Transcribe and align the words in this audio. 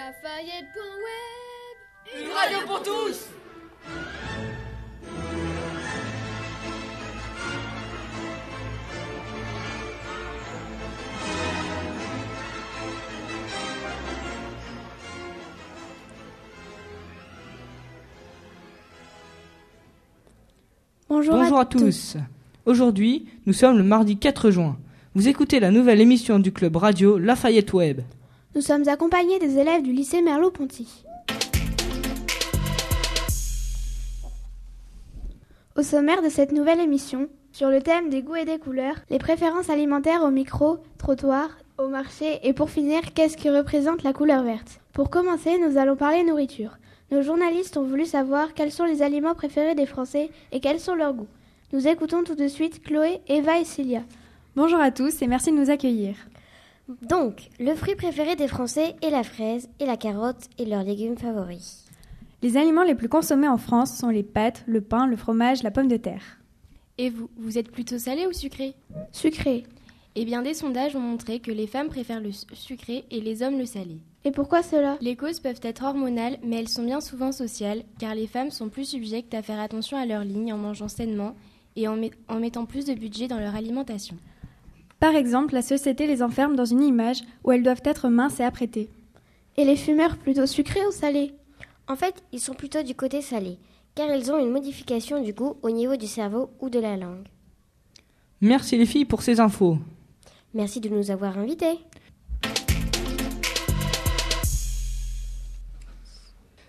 Lafayette.web 0.00 1.76
Une 2.18 2.32
radio 2.32 2.58
pour 2.66 2.82
tous 2.82 3.28
Bonjour, 21.10 21.34
Bonjour 21.34 21.58
à 21.58 21.66
tous. 21.66 22.16
Aujourd'hui, 22.64 23.26
nous 23.44 23.52
sommes 23.52 23.76
le 23.76 23.82
mardi 23.82 24.16
4 24.16 24.50
juin. 24.50 24.78
Vous 25.14 25.28
écoutez 25.28 25.60
la 25.60 25.70
nouvelle 25.70 26.00
émission 26.00 26.38
du 26.38 26.52
club 26.52 26.76
radio 26.76 27.18
Lafayette 27.18 27.74
Web. 27.74 28.00
Nous 28.56 28.62
sommes 28.62 28.88
accompagnés 28.88 29.38
des 29.38 29.58
élèves 29.58 29.82
du 29.82 29.92
lycée 29.92 30.22
Merleau-Ponty. 30.22 31.04
Au 35.76 35.82
sommaire 35.82 36.20
de 36.20 36.28
cette 36.28 36.50
nouvelle 36.50 36.80
émission, 36.80 37.28
sur 37.52 37.68
le 37.68 37.80
thème 37.80 38.10
des 38.10 38.22
goûts 38.22 38.34
et 38.34 38.44
des 38.44 38.58
couleurs, 38.58 38.96
les 39.08 39.18
préférences 39.18 39.70
alimentaires 39.70 40.24
au 40.24 40.30
micro, 40.30 40.78
trottoir, 40.98 41.50
au 41.78 41.86
marché 41.86 42.40
et 42.42 42.52
pour 42.52 42.70
finir, 42.70 43.14
qu'est-ce 43.14 43.36
qui 43.36 43.50
représente 43.50 44.02
la 44.02 44.12
couleur 44.12 44.42
verte? 44.42 44.80
Pour 44.92 45.10
commencer, 45.10 45.56
nous 45.58 45.78
allons 45.78 45.94
parler 45.94 46.24
nourriture. 46.24 46.78
Nos 47.12 47.22
journalistes 47.22 47.76
ont 47.76 47.84
voulu 47.84 48.04
savoir 48.04 48.54
quels 48.54 48.72
sont 48.72 48.84
les 48.84 49.00
aliments 49.00 49.36
préférés 49.36 49.76
des 49.76 49.86
Français 49.86 50.28
et 50.50 50.58
quels 50.58 50.80
sont 50.80 50.96
leurs 50.96 51.14
goûts. 51.14 51.28
Nous 51.72 51.86
écoutons 51.86 52.24
tout 52.24 52.34
de 52.34 52.48
suite 52.48 52.82
Chloé, 52.82 53.20
Eva 53.28 53.60
et 53.60 53.64
Cilia. 53.64 54.02
Bonjour 54.56 54.80
à 54.80 54.90
tous 54.90 55.22
et 55.22 55.28
merci 55.28 55.52
de 55.52 55.56
nous 55.56 55.70
accueillir. 55.70 56.16
Donc, 57.02 57.48
le 57.58 57.74
fruit 57.74 57.94
préféré 57.94 58.36
des 58.36 58.48
Français 58.48 58.96
est 59.02 59.10
la 59.10 59.22
fraise 59.22 59.68
et 59.78 59.86
la 59.86 59.96
carotte 59.96 60.48
et 60.58 60.64
leurs 60.64 60.82
légumes 60.82 61.16
favoris. 61.16 61.84
Les 62.42 62.56
aliments 62.56 62.84
les 62.84 62.94
plus 62.94 63.08
consommés 63.08 63.48
en 63.48 63.58
France 63.58 63.96
sont 63.96 64.08
les 64.08 64.22
pâtes, 64.22 64.64
le 64.66 64.80
pain, 64.80 65.06
le 65.06 65.16
fromage, 65.16 65.62
la 65.62 65.70
pomme 65.70 65.88
de 65.88 65.96
terre. 65.96 66.38
Et 66.98 67.10
vous, 67.10 67.28
vous 67.36 67.58
êtes 67.58 67.70
plutôt 67.70 67.98
salé 67.98 68.26
ou 68.26 68.32
sucré? 68.32 68.74
Sucré. 69.12 69.64
Eh 70.16 70.24
bien, 70.24 70.42
des 70.42 70.54
sondages 70.54 70.96
ont 70.96 71.00
montré 71.00 71.38
que 71.38 71.52
les 71.52 71.66
femmes 71.66 71.88
préfèrent 71.88 72.20
le 72.20 72.32
sucré 72.32 73.04
et 73.10 73.20
les 73.20 73.42
hommes 73.42 73.58
le 73.58 73.66
salé. 73.66 73.98
Et 74.24 74.32
pourquoi 74.32 74.62
cela? 74.62 74.98
Les 75.00 75.16
causes 75.16 75.40
peuvent 75.40 75.60
être 75.62 75.84
hormonales, 75.84 76.38
mais 76.42 76.56
elles 76.56 76.68
sont 76.68 76.84
bien 76.84 77.00
souvent 77.00 77.32
sociales, 77.32 77.84
car 77.98 78.14
les 78.14 78.26
femmes 78.26 78.50
sont 78.50 78.68
plus 78.68 78.86
subjectes 78.86 79.32
à 79.34 79.42
faire 79.42 79.60
attention 79.60 79.96
à 79.96 80.06
leur 80.06 80.24
ligne 80.24 80.52
en 80.52 80.58
mangeant 80.58 80.88
sainement 80.88 81.36
et 81.76 81.88
en, 81.88 81.96
met- 81.96 82.10
en 82.28 82.40
mettant 82.40 82.66
plus 82.66 82.84
de 82.84 82.94
budget 82.94 83.28
dans 83.28 83.38
leur 83.38 83.54
alimentation. 83.54 84.16
Par 85.00 85.16
exemple, 85.16 85.54
la 85.54 85.62
société 85.62 86.06
les 86.06 86.22
enferme 86.22 86.56
dans 86.56 86.66
une 86.66 86.82
image 86.82 87.22
où 87.42 87.52
elles 87.52 87.62
doivent 87.62 87.80
être 87.84 88.10
minces 88.10 88.38
et 88.38 88.44
apprêtées. 88.44 88.90
Et 89.56 89.64
les 89.64 89.76
fumeurs 89.76 90.18
plutôt 90.18 90.44
sucrés 90.44 90.86
ou 90.86 90.92
salés? 90.92 91.32
En 91.88 91.96
fait, 91.96 92.22
ils 92.32 92.38
sont 92.38 92.52
plutôt 92.52 92.82
du 92.82 92.94
côté 92.94 93.22
salé, 93.22 93.56
car 93.94 94.14
ils 94.14 94.30
ont 94.30 94.38
une 94.38 94.52
modification 94.52 95.22
du 95.22 95.32
goût 95.32 95.56
au 95.62 95.70
niveau 95.70 95.96
du 95.96 96.06
cerveau 96.06 96.50
ou 96.60 96.68
de 96.68 96.78
la 96.78 96.98
langue. 96.98 97.26
Merci 98.42 98.76
les 98.76 98.84
filles 98.84 99.06
pour 99.06 99.22
ces 99.22 99.40
infos. 99.40 99.78
Merci 100.52 100.80
de 100.80 100.90
nous 100.90 101.10
avoir 101.10 101.38
invités. 101.38 101.78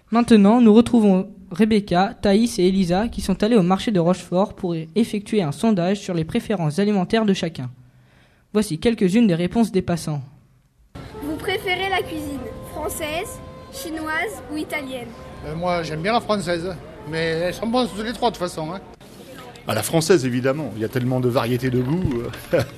Maintenant, 0.09 0.61
nous 0.61 0.73
retrouvons 0.73 1.29
Rebecca, 1.51 2.13
Thaïs 2.21 2.59
et 2.59 2.67
Elisa 2.67 3.09
qui 3.09 3.19
sont 3.19 3.43
allés 3.43 3.57
au 3.57 3.61
marché 3.61 3.91
de 3.91 3.99
Rochefort 3.99 4.53
pour 4.53 4.73
effectuer 4.95 5.41
un 5.41 5.51
sondage 5.51 5.99
sur 5.99 6.13
les 6.13 6.23
préférences 6.23 6.79
alimentaires 6.79 7.25
de 7.25 7.33
chacun. 7.33 7.69
Voici 8.53 8.79
quelques-unes 8.79 9.27
des 9.27 9.35
réponses 9.35 9.71
des 9.71 9.81
passants. 9.81 10.21
Vous 11.23 11.35
préférez 11.37 11.89
la 11.89 12.01
cuisine 12.01 12.39
française, 12.71 13.39
chinoise 13.71 14.41
ou 14.51 14.57
italienne 14.57 15.07
Euh, 15.45 15.55
moi, 15.55 15.83
j'aime 15.83 16.01
bien 16.01 16.11
la 16.13 16.21
française, 16.21 16.75
mais 17.09 17.19
elles 17.27 17.53
sont 17.53 17.67
bonnes 17.67 17.87
toutes 17.87 18.05
les 18.05 18.13
trois 18.13 18.29
de 18.29 18.35
toute 18.35 18.43
façon. 18.45 18.73
hein. 18.73 18.81
À 19.67 19.73
la 19.73 19.83
française, 19.83 20.25
évidemment. 20.25 20.71
Il 20.75 20.81
y 20.81 20.85
a 20.85 20.89
tellement 20.89 21.19
de 21.19 21.29
variétés 21.29 21.69
de 21.69 21.81
goûts. 21.81 22.23
euh. 22.53 22.61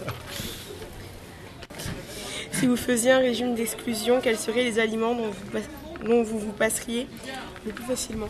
Si 2.52 2.68
vous 2.68 2.78
faisiez 2.78 3.12
un 3.12 3.18
régime 3.20 3.56
d'exclusion, 3.56 4.22
quels 4.24 4.38
seraient 4.38 4.64
les 4.64 4.80
aliments 4.80 5.14
dont 5.16 5.32
vous, 5.32 5.52
pas- 5.52 6.06
dont 6.08 6.24
vous 6.24 6.40
vous 6.40 6.52
passeriez 6.54 7.08
le 7.66 7.74
plus 7.74 7.84
facilement? 7.84 8.30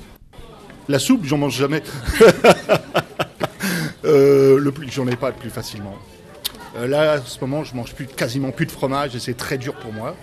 La 0.89 0.97
soupe, 0.97 1.23
j'en 1.25 1.37
mange 1.37 1.55
jamais. 1.57 1.83
Euh, 4.05 4.59
le 4.59 4.71
plus, 4.73 4.91
j'en 4.91 5.07
ai 5.07 5.15
pas 5.15 5.29
le 5.29 5.35
plus 5.35 5.49
facilement. 5.49 5.95
Euh, 6.75 6.87
là, 6.87 7.13
à 7.13 7.21
ce 7.21 7.39
moment, 7.41 7.63
je 7.63 7.75
mange 7.75 7.93
plus, 7.93 8.07
quasiment 8.07 8.51
plus 8.51 8.65
de 8.65 8.71
fromage 8.71 9.15
et 9.15 9.19
c'est 9.19 9.35
très 9.35 9.57
dur 9.57 9.73
pour 9.75 9.93
moi. 9.93 10.15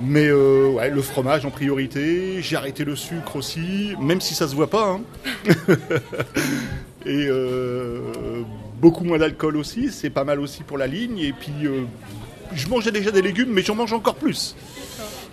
Mais 0.00 0.26
euh, 0.26 0.68
ouais, 0.70 0.90
le 0.90 1.02
fromage 1.02 1.44
en 1.46 1.50
priorité. 1.50 2.42
J'ai 2.42 2.56
arrêté 2.56 2.84
le 2.84 2.96
sucre 2.96 3.36
aussi, 3.36 3.94
même 4.00 4.20
si 4.20 4.34
ça 4.34 4.48
se 4.48 4.54
voit 4.54 4.68
pas. 4.70 4.88
hein. 4.88 5.00
et 7.06 7.26
euh, 7.28 8.00
beaucoup 8.80 9.04
moins 9.04 9.18
d'alcool 9.18 9.56
aussi. 9.56 9.90
C'est 9.92 10.10
pas 10.10 10.24
mal 10.24 10.40
aussi 10.40 10.62
pour 10.64 10.78
la 10.78 10.86
ligne. 10.86 11.18
Et 11.18 11.32
puis, 11.32 11.52
euh, 11.64 11.82
je 12.52 12.66
mangeais 12.68 12.90
déjà 12.90 13.10
des 13.10 13.22
légumes, 13.22 13.50
mais 13.52 13.62
j'en 13.62 13.74
mange 13.76 13.92
encore 13.92 14.16
plus. 14.16 14.56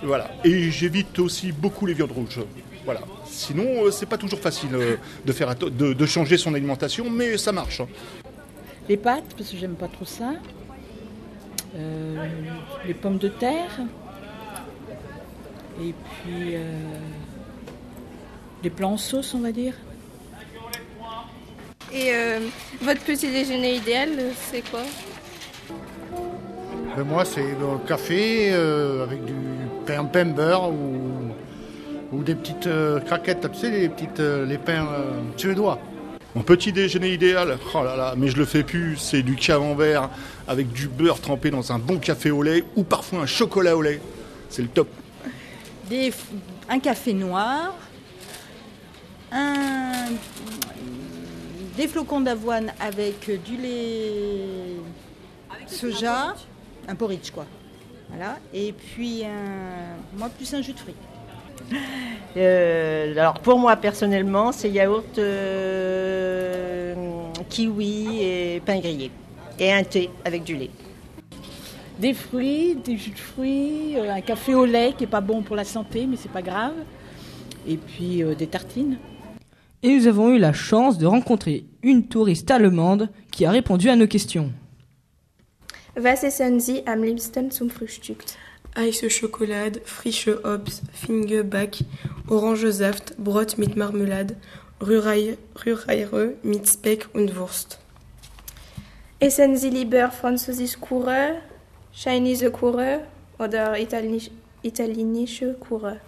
Voilà. 0.04 0.30
Et 0.44 0.70
j'évite 0.72 1.18
aussi 1.20 1.52
beaucoup 1.52 1.86
les 1.86 1.94
viandes 1.94 2.12
rouges. 2.12 2.40
Voilà. 2.86 3.02
Sinon, 3.26 3.92
c'est 3.92 4.06
pas 4.08 4.18
toujours 4.18 4.40
facile 4.40 4.70
de, 5.26 5.32
faire 5.34 5.50
atte- 5.50 5.76
de, 5.76 5.94
de 5.94 6.06
changer 6.06 6.38
son 6.38 6.54
alimentation, 6.54 7.10
mais 7.10 7.38
ça 7.38 7.52
marche. 7.52 7.82
hein. 7.82 7.88
Les 8.90 8.98
pâtes, 8.98 9.36
parce 9.38 9.52
que 9.52 9.58
j'aime 9.58 9.76
pas 9.76 9.88
trop 9.88 10.06
ça. 10.06 10.34
Euh, 11.76 12.26
les 12.88 12.96
pommes 12.96 13.20
de 13.20 13.30
terre. 13.30 13.80
Et 15.80 15.94
puis 15.94 16.56
euh, 16.56 16.64
les 18.64 18.70
plats 18.70 18.88
en 18.88 18.98
sauce, 18.98 19.34
on 19.36 19.40
va 19.40 19.52
dire. 19.52 19.76
Et 21.94 22.14
euh, 22.14 22.40
votre 22.82 23.02
petit 23.02 23.32
déjeuner 23.32 23.76
idéal, 23.76 24.10
c'est 24.52 24.68
quoi? 24.70 24.82
Moi, 27.06 27.24
c'est 27.24 27.42
le 27.42 27.88
café 27.88 28.52
euh, 28.52 29.04
avec 29.04 29.24
du 29.24 29.34
pain, 29.86 30.04
pain 30.06 30.26
beurre 30.26 30.70
ou, 30.70 31.32
ou 32.12 32.24
des 32.24 32.36
petites 32.36 32.68
euh, 32.68 33.00
craquettes, 33.00 33.50
tu 33.54 33.60
sais, 33.60 33.70
les, 33.70 33.88
petites, 33.88 34.20
euh, 34.20 34.46
les 34.46 34.58
pains 34.58 34.86
euh, 34.86 35.22
suédois. 35.38 35.80
Mon 36.36 36.44
petit 36.44 36.72
déjeuner 36.72 37.14
idéal, 37.14 37.58
oh 37.74 37.84
mais 38.16 38.28
je 38.28 38.38
le 38.38 38.46
fais 38.46 38.64
plus, 38.64 38.98
c'est 38.98 39.24
du 39.24 39.36
camembert 39.36 40.10
avec 40.48 40.72
du 40.72 40.88
beurre 40.88 41.20
trempé 41.20 41.50
dans 41.50 41.72
un 41.72 41.80
bon 41.80 41.98
café 41.98 42.30
au 42.30 42.44
lait 42.44 42.64
ou 42.76 42.84
parfois 42.84 43.22
un 43.22 43.26
chocolat 43.26 43.76
au 43.76 43.82
lait. 43.82 44.00
C'est 44.50 44.62
le 44.62 44.68
top. 44.68 44.88
Un 46.70 46.80
café 46.80 47.14
noir. 47.14 47.74
Des 51.76 51.88
flocons 51.88 52.22
d'avoine 52.22 52.74
avec 52.80 53.44
du 53.44 53.58
lait 53.58 54.76
soja. 55.66 56.36
Un 56.88 56.96
porridge, 56.96 57.32
quoi. 57.32 57.48
Voilà. 58.10 58.38
Et 58.54 58.72
puis, 58.74 59.24
moi, 60.16 60.30
plus 60.30 60.54
un 60.54 60.62
jus 60.62 60.74
de 60.74 60.80
fruits. 60.80 60.96
Euh, 62.38 63.12
alors 63.12 63.40
pour 63.40 63.58
moi 63.58 63.76
personnellement, 63.76 64.52
c'est 64.52 64.70
yaourt, 64.70 65.18
euh, 65.18 66.94
kiwi 67.50 68.22
et 68.22 68.62
pain 68.66 68.80
grillé. 68.80 69.12
Et 69.58 69.72
un 69.72 69.84
thé 69.84 70.10
avec 70.24 70.44
du 70.44 70.56
lait. 70.56 70.70
Des 72.00 72.14
fruits, 72.14 72.76
des 72.76 72.96
jus 72.96 73.12
de 73.12 73.20
fruits, 73.20 73.98
euh, 73.98 74.14
un 74.14 74.22
café 74.22 74.56
au 74.56 74.66
lait 74.66 74.94
qui 74.98 75.04
est 75.04 75.08
pas 75.08 75.20
bon 75.20 75.42
pour 75.42 75.58
la 75.58 75.66
santé, 75.66 76.08
mais 76.08 76.16
c'est 76.16 76.32
pas 76.32 76.42
grave. 76.42 76.76
Et 77.68 77.76
puis 77.76 78.24
euh, 78.24 78.36
des 78.36 78.48
tartines. 78.48 78.98
Et 79.84 79.96
nous 79.96 80.08
avons 80.08 80.30
eu 80.30 80.40
la 80.40 80.54
chance 80.54 80.98
de 80.98 81.06
rencontrer 81.06 81.66
une 81.84 82.08
touriste 82.08 82.52
allemande 82.52 83.10
qui 83.32 83.46
a 83.46 83.52
répondu 83.52 83.90
à 83.90 83.96
nos 83.96 84.08
questions. 84.08 84.52
Was 85.98 86.24
essen 86.24 86.62
Sie 86.62 86.84
am 86.86 87.04
liebsten 87.04 87.52
zum 87.52 87.70
Frühstück? 87.70 88.24
Eis 88.76 89.02
Schokolade, 89.12 89.82
frische 89.84 90.44
Obst, 90.46 90.84
Fingeback, 90.94 91.78
Orangesaft, 92.28 93.18
Brot 93.18 93.58
mit 93.58 93.76
Marmelade, 93.76 94.36
Rührei- 94.80 95.38
Rühreire 95.66 96.34
mit 96.44 96.68
Speck 96.68 97.10
und 97.14 97.36
Wurst. 97.36 97.80
Essen 99.20 99.58
Sie 99.58 99.70
lieber 99.70 100.10
französisch 100.12 100.80
Kuchen, 100.80 101.42
Chinese 101.94 102.52
Kuchen 102.52 103.00
oder 103.38 103.78
italienisch, 103.78 104.30
italienische 104.62 105.56
Kuchen 105.56 106.00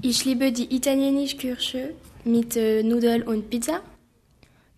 Ich 0.00 0.24
liebe 0.24 0.50
die 0.50 0.74
italienische 0.74 1.36
Küche 1.36 1.90
mit 2.24 2.56
äh, 2.56 2.82
Nudeln 2.82 3.22
und 3.22 3.48
Pizza. 3.50 3.80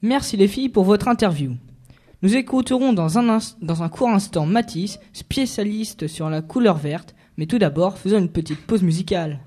Merci 0.03 0.37
les 0.37 0.49
filles 0.49 0.71
pour 0.71 0.85
votre 0.85 1.09
interview. 1.09 1.53
Nous 2.25 2.37
écouterons 2.37 2.95
dans 2.95 3.19
un, 3.19 3.89
court 3.91 4.09
instant 4.09 4.47
Matisse, 4.47 4.99
spécialiste 5.13 6.07
sur 6.07 6.31
la 6.31 6.41
couleur 6.41 6.79
verte, 6.79 7.15
mais 7.37 7.45
tout 7.45 7.59
d'abord 7.59 7.99
faisons 7.99 8.17
une 8.17 8.31
petite 8.31 8.67
pause 8.67 8.83
musicale. 8.83 9.41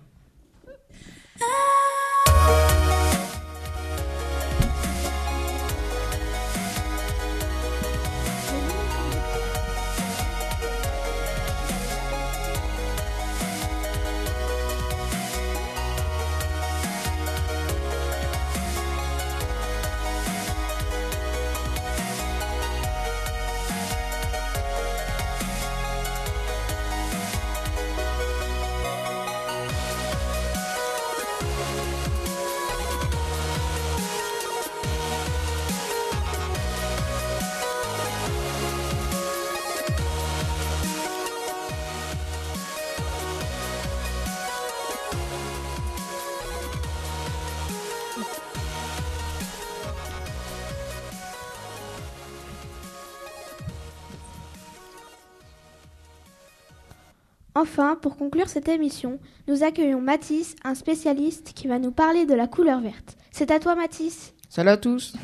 Enfin, 57.59 57.97
pour 57.99 58.17
conclure 58.17 58.49
cette 58.49 58.69
émission, 58.69 59.17
nous 59.47 59.63
accueillons 59.63 59.99
Mathis, 59.99 60.55
un 60.63 60.75
spécialiste 60.75 61.53
qui 61.55 61.67
va 61.67 61.79
nous 61.79 61.89
parler 61.89 62.27
de 62.27 62.35
la 62.35 62.45
couleur 62.45 62.81
verte. 62.81 63.17
C'est 63.31 63.49
à 63.49 63.57
toi 63.57 63.73
Mathis. 63.73 64.35
Salut 64.47 64.69
à 64.69 64.77
tous. 64.77 65.15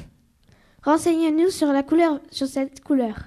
Renseigne-nous 0.81 1.51
sur 1.51 1.67
la 1.67 1.83
couleur 1.83 2.19
sur 2.31 2.47
cette 2.47 2.83
couleur. 2.83 3.25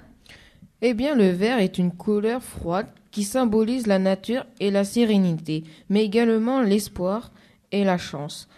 Eh 0.81 0.93
bien, 0.93 1.15
le 1.15 1.29
vert 1.29 1.59
est 1.59 1.77
une 1.77 1.93
couleur 1.93 2.43
froide 2.43 2.87
qui 3.11 3.23
symbolise 3.23 3.87
la 3.87 3.97
nature 3.97 4.45
et 4.59 4.71
la 4.71 4.83
sérénité, 4.83 5.63
mais 5.87 6.03
également 6.03 6.59
l'espoir 6.59 7.31
et 7.71 7.85
la 7.85 7.97
chance. 7.97 8.49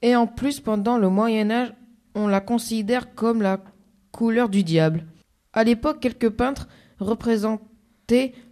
Et 0.00 0.14
en 0.14 0.28
plus, 0.28 0.60
pendant 0.60 0.96
le 0.96 1.08
Moyen 1.08 1.50
Âge, 1.50 1.72
on 2.14 2.28
la 2.28 2.40
considère 2.40 3.16
comme 3.16 3.42
la 3.42 3.64
couleur 4.12 4.48
du 4.48 4.62
diable. 4.62 5.06
À 5.52 5.64
l'époque, 5.64 5.98
quelques 5.98 6.30
peintres 6.30 6.68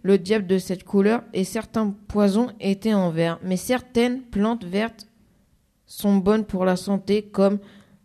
le 0.03 0.17
diable 0.17 0.47
de 0.47 0.57
cette 0.57 0.83
couleur 0.83 1.23
et 1.33 1.43
certains 1.43 1.93
poisons 2.07 2.49
étaient 2.59 2.93
en 2.93 3.09
vert, 3.09 3.39
mais 3.43 3.57
certaines 3.57 4.21
plantes 4.21 4.63
vertes 4.63 5.07
sont 5.85 6.17
bonnes 6.17 6.45
pour 6.45 6.65
la 6.65 6.75
santé 6.75 7.23
comme 7.23 7.59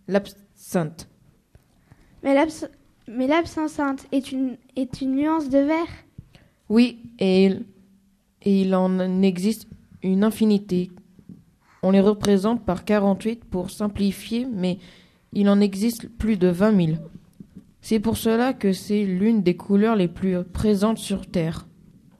l'absinthe. 0.08 1.08
Mais 2.22 2.34
l'abs- 2.34 2.68
mais 3.08 3.26
l'absinthe 3.26 4.06
est 4.12 4.32
une, 4.32 4.56
est 4.76 5.00
une 5.00 5.16
nuance 5.16 5.48
de 5.48 5.58
vert 5.58 5.86
Oui, 6.68 6.98
et 7.18 7.46
il, 7.46 7.64
et 8.42 8.62
il 8.62 8.74
en 8.74 9.22
existe 9.22 9.66
une 10.02 10.24
infinité. 10.24 10.90
On 11.82 11.90
les 11.90 12.00
représente 12.00 12.64
par 12.64 12.84
48 12.84 13.44
pour 13.44 13.70
simplifier, 13.70 14.46
mais 14.46 14.78
il 15.32 15.48
en 15.48 15.60
existe 15.60 16.08
plus 16.08 16.36
de 16.36 16.48
20 16.48 16.86
000. 16.86 16.98
C'est 17.82 18.00
pour 18.00 18.16
cela 18.16 18.52
que 18.52 18.72
c'est 18.72 19.02
l'une 19.04 19.42
des 19.42 19.56
couleurs 19.56 19.96
les 19.96 20.08
plus 20.08 20.42
présentes 20.44 20.98
sur 20.98 21.26
Terre. 21.26 21.66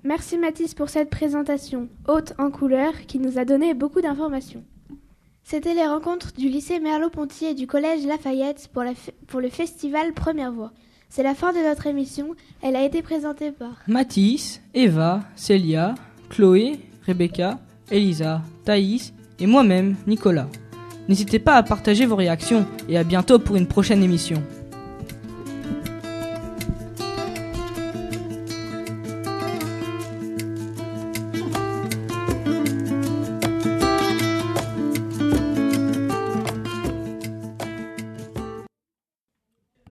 Merci 0.05 0.37
Mathis 0.37 0.75
pour 0.75 0.89
cette 0.89 1.09
présentation 1.11 1.89
haute 2.09 2.33
en 2.39 2.51
couleurs 2.51 3.07
qui 3.07 3.21
nous 3.21 3.39
a 3.39 3.45
donné 3.45 3.73
beaucoup 3.73 4.01
d'informations. 4.01 4.65
C'était 5.45 5.75
les 5.75 5.87
rencontres 5.87 6.33
du 6.37 6.49
lycée 6.49 6.81
Merleau-Ponty 6.81 7.47
et 7.47 7.55
du 7.55 7.67
collège 7.69 8.05
Lafayette 8.07 8.69
pour, 8.73 8.83
la 8.83 8.93
f- 8.93 9.13
pour 9.29 9.41
le 9.41 9.49
festival 9.49 10.13
Première 10.13 10.53
Voix. 10.53 10.73
C'est 11.09 11.23
la 11.23 11.35
fin 11.35 11.53
de 11.53 11.59
notre 11.59 11.87
émission. 11.87 12.35
Elle 12.63 12.75
a 12.75 12.85
été 12.85 13.03
présentée 13.03 13.53
par 13.53 13.77
Mathis, 13.87 14.61
Eva, 14.75 15.21
Célia, 15.37 15.95
Chloé, 16.31 16.79
Rebecca, 17.07 17.61
Elisa, 17.91 18.43
Thaïs 18.65 19.13
et 19.39 19.47
moi-même, 19.47 19.95
Nicolas. 20.07 20.49
N'hésitez 21.09 21.39
pas 21.39 21.57
à 21.57 21.63
partager 21.63 22.07
vos 22.07 22.17
réactions 22.17 22.65
et 22.89 22.97
à 22.97 23.05
bientôt 23.05 23.39
pour 23.39 23.57
une 23.57 23.67
prochaine 23.67 24.03
émission. 24.03 24.43